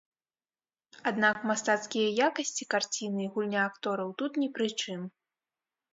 [1.11, 5.01] Аднак мастацкія якасці карціны і гульня актораў тут не пры чым.